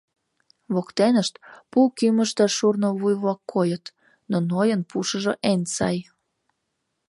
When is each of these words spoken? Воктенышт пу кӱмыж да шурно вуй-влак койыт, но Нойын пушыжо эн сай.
Воктенышт 0.73 1.33
пу 1.71 1.79
кӱмыж 1.97 2.29
да 2.39 2.45
шурно 2.55 2.89
вуй-влак 2.99 3.39
койыт, 3.51 3.85
но 4.29 4.37
Нойын 4.49 4.81
пушыжо 4.89 5.33
эн 5.51 5.61
сай. 5.75 5.97